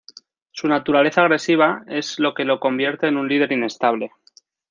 Su 0.51 0.67
naturaleza 0.67 1.21
agresiva 1.21 1.83
es 1.85 2.17
lo 2.17 2.33
que 2.33 2.43
lo 2.43 2.59
convierte 2.59 3.05
en 3.05 3.17
un 3.17 3.27
líder 3.29 3.51
inestable. 3.51 4.11